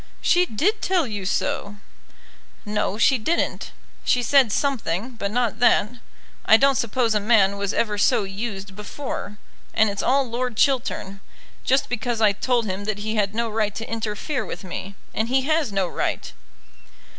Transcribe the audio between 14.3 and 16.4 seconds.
with me. And he has no right."